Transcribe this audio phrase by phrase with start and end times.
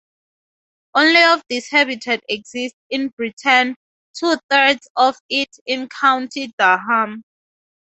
[0.95, 3.75] Only of this habitat exist in Britain,
[4.15, 7.23] two-thirds of it in County Durham.